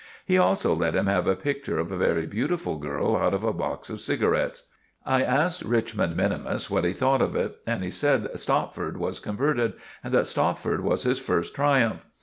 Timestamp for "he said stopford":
7.83-8.97